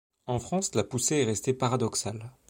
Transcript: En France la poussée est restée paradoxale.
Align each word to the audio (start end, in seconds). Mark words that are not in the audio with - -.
En 0.25 0.39
France 0.39 0.73
la 0.73 0.83
poussée 0.83 1.17
est 1.17 1.25
restée 1.25 1.53
paradoxale. 1.53 2.31